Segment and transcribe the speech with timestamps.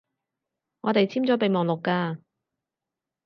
[0.81, 2.21] 我哋簽咗備忘錄㗎